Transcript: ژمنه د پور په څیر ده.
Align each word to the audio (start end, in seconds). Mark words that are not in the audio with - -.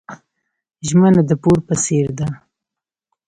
ژمنه 0.87 1.21
د 1.29 1.31
پور 1.41 1.57
په 1.67 1.73
څیر 1.83 2.07
ده. 2.19 2.27